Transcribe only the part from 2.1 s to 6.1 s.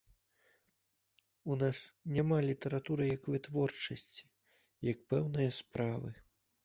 няма літаратуры як вытворчасці, як пэўнае справы.